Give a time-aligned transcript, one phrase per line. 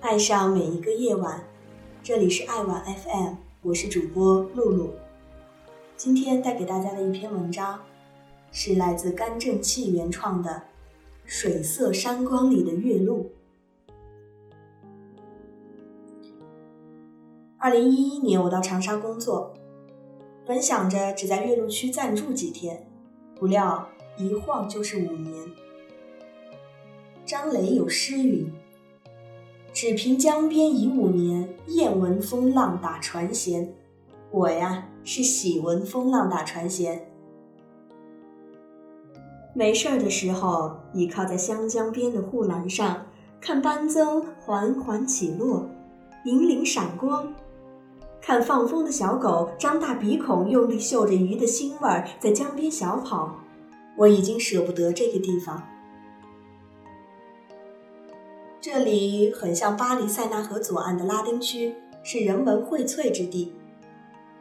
[0.00, 1.42] 爱上每一个夜晚，
[2.04, 4.90] 这里是爱晚 FM，我是主播露露。
[5.96, 7.80] 今天带给大家的一篇文章，
[8.52, 10.50] 是来自甘正气原创的
[11.24, 13.32] 《水色山光里的月露》。
[17.58, 19.52] 二零一一年，我到长沙工作，
[20.46, 22.86] 本想着只在岳麓区暂住几天，
[23.42, 25.34] 不料一晃就是五年。
[27.26, 28.48] 张磊有诗云
[29.74, 33.66] ：“只凭江边已五年，厌闻风浪打船舷。”
[34.30, 37.00] 我呀，是喜闻风浪打船舷。
[39.54, 43.06] 没事儿的时候，倚靠在湘江边的护栏上，
[43.40, 45.68] 看斑增缓缓起落，
[46.24, 47.34] 银铃闪光。
[48.22, 53.40] 看放风的小狗张大鼻孔，用力嗅着鱼的腥味儿，在江边小跑。
[53.96, 55.60] 我已经舍不得这个地方，
[58.60, 61.74] 这里很像巴黎塞纳河左岸的拉丁区，
[62.04, 63.52] 是人文荟萃之地。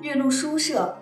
[0.00, 0.96] 岳麓书社、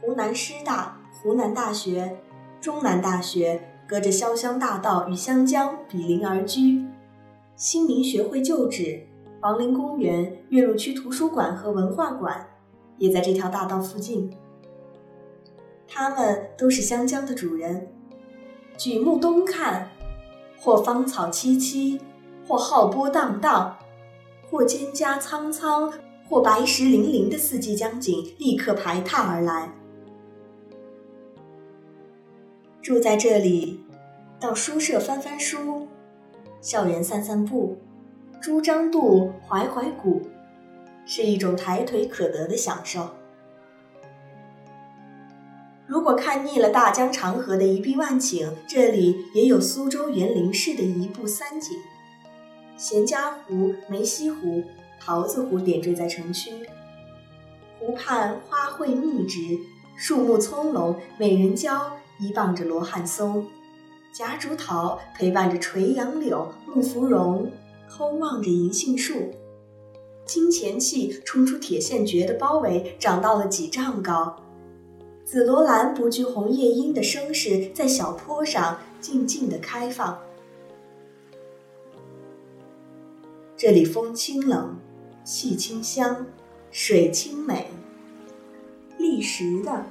[0.00, 2.18] 湖南师大、湖南大学、
[2.60, 6.84] 中南大学隔着潇湘大道与湘江比邻而居，
[7.56, 9.07] 新民学会旧址。
[9.40, 12.48] 王陵公园、岳麓区图书馆和文化馆
[12.96, 14.30] 也在这条大道附近。
[15.86, 17.88] 他们都是湘江的主人。
[18.76, 19.90] 举目东看，
[20.58, 22.00] 或芳草萋萋，
[22.46, 23.76] 或浩波荡荡，
[24.50, 25.92] 或蒹葭苍苍，
[26.28, 29.72] 或白石粼粼的四季江景立刻排闼而来。
[32.82, 33.84] 住在这里，
[34.40, 35.88] 到书社翻翻书，
[36.60, 37.78] 校园散散步。
[38.40, 40.22] 朱张渡，怀怀古，
[41.04, 43.10] 是一种抬腿可得的享受。
[45.88, 51.76] 如果看腻了大江长河的一碧万顷，这里也有苏州园林式的一步三景：
[52.76, 54.62] 闲家湖、梅溪湖、
[55.00, 56.52] 桃子湖点缀在城区，
[57.80, 59.58] 湖畔花卉密植，
[59.96, 63.48] 树木葱茏，美人蕉依傍着罗汉松，
[64.12, 67.50] 夹竹桃陪伴着垂杨柳、木芙蓉。
[67.88, 69.14] 偷望着银杏树，
[70.24, 74.36] 金钱气冲出铁线蕨的包围，长到了几丈高。
[75.24, 80.18] 紫罗兰不惧红叶樱的声势，在小坡上静静地开放。
[83.56, 84.76] 这里风清冷，
[85.24, 86.24] 气清香，
[86.70, 87.66] 水清美。
[88.98, 89.84] 砾石的、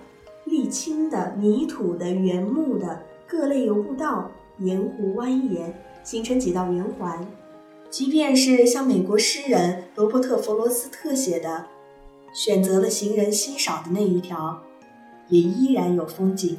[0.45, 5.71] 沥青的、泥土的、原木的各类游步道沿湖蜿蜒，
[6.03, 7.27] 形成几道圆环。
[7.89, 11.67] 即便是像美国诗人罗伯特·弗罗斯特写的，
[12.33, 14.61] 选择了行人稀少的那一条，
[15.29, 16.57] 也依然有风景。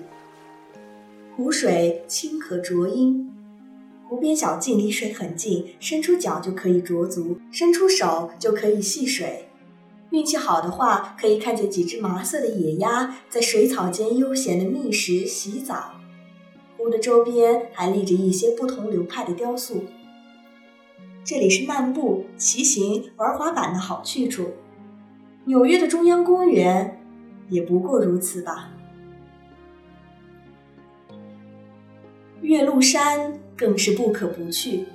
[1.36, 3.28] 湖水清可濯缨，
[4.08, 9.48] 湖边小径离水很近，伸出脚就可以濯足，伸出手就可以戏水。
[10.10, 15.92] 运气好的话，可以看见几只麻色的野鸭在水草间悠闲的觅食、洗澡。
[16.78, 19.84] 湖的周边还立着一些不同流派的雕塑。
[21.28, 24.48] 这里是漫步、骑行、玩滑板的好去处。
[25.44, 27.02] 纽约的中央公园
[27.50, 28.70] 也不过如此吧。
[32.40, 34.86] 岳麓山更是不可不去，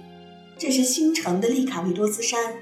[0.58, 2.56] 这是新城的利卡维多斯山。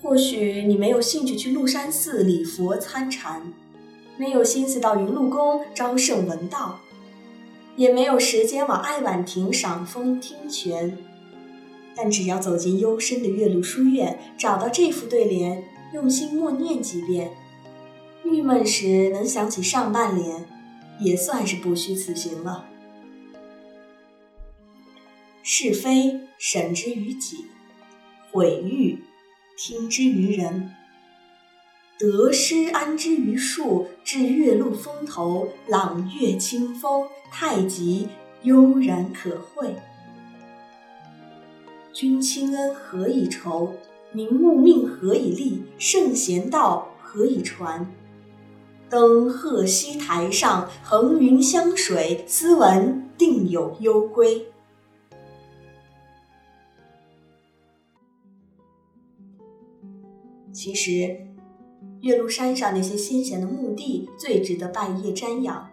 [0.00, 3.52] 或许你没有兴趣去鹿山寺礼佛参禅，
[4.16, 6.80] 没有心思到云麓宫朝圣闻道，
[7.76, 10.96] 也没有时间往爱晚亭赏风听泉。
[11.94, 17.30] 但只要走进幽深的岳麓书院，找到这副对联，用心默念几遍，
[18.24, 20.48] 郁闷时能想起上半联，
[21.00, 22.68] 也算是不虚此行了。
[25.42, 27.44] 是非审之于己，
[28.30, 28.98] 毁誉
[29.58, 30.72] 听之于人，
[31.98, 33.88] 得失安之于数。
[34.04, 38.08] 至岳麓峰头，朗月清风，太极
[38.42, 39.74] 悠然可会。
[41.92, 43.74] 君亲恩何以酬？
[44.12, 45.62] 明物命何以立？
[45.78, 47.86] 圣贤道何以传？
[48.88, 54.46] 登鹤溪台上，横云湘水，斯文定有幽归。
[60.50, 61.26] 其实，
[62.00, 65.68] 岳麓山上那些先贤的墓地最值得半夜瞻仰。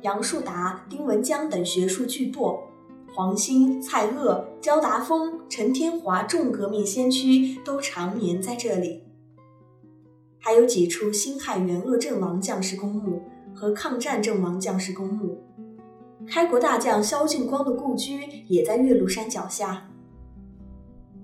[0.00, 2.71] 杨树达、丁文江等学术巨擘。
[3.14, 9.02] 黄兴、蔡锷、焦达峰、陈天华众革命先驱都长眠在这里，
[10.38, 13.20] 还有几处辛亥元鄂阵亡将士公墓
[13.54, 15.38] 和抗战阵亡将士公墓。
[16.26, 18.18] 开国大将萧劲光的故居
[18.48, 19.90] 也在岳麓山脚下。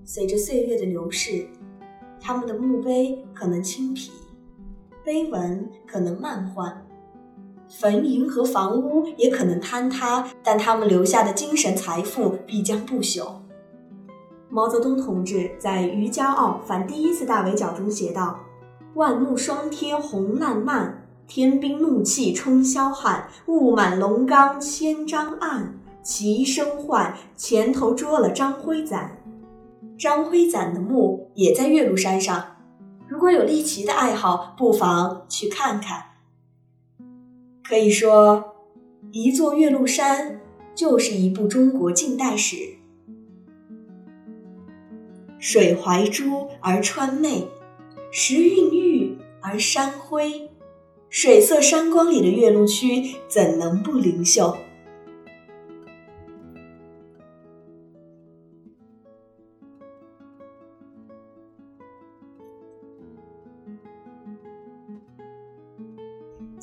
[0.05, 1.47] 随着岁月的流逝，
[2.21, 4.11] 他们的墓碑可能青皮，
[5.03, 6.71] 碑文可能漫漶，
[7.69, 13.27] 坟茔和房屋也可能坍塌，但他们留下的精神财富必将不朽。
[14.49, 18.39] 毛泽东同志在《余骄傲反第一次大围剿》中写道
[18.95, 29.15] ：“万木霜天红烂漫，天兵怒气冲霄汉，雾满龙冈千张暗，齐声唤，前头捉了张辉瓒。”
[29.99, 32.43] 张辉瓒的墓也在岳麓山上，
[33.07, 36.05] 如果有猎奇的爱好，不妨去看看。
[37.69, 38.55] 可以说，
[39.11, 40.41] 一座岳麓山
[40.73, 42.55] 就是一部中国近代史。
[45.37, 47.47] 水怀珠而川媚，
[48.11, 50.49] 石蕴玉而山辉，
[51.11, 54.57] 水色山光里的岳麓区怎能不灵秀？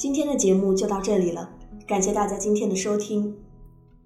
[0.06, 1.50] 今天的节目就到这里了，
[1.84, 3.34] 感谢大家今天的收听，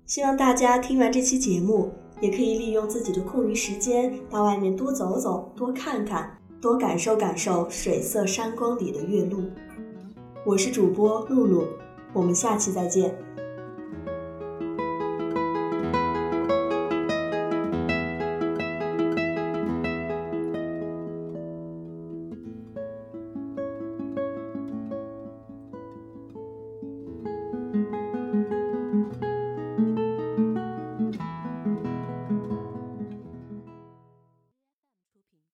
[0.06, 1.92] 希望大家听完这期节目。
[2.22, 9.42] 也可以利用自己的空余时间到外面多走走、多看看、多感受感受水色山光里的月露。
[10.46, 11.66] 我是主播露露，
[12.14, 13.14] 我们下期再见。